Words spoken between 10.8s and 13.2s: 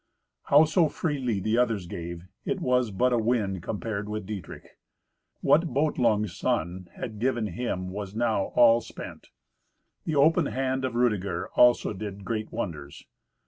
of Rudeger also did great wonders.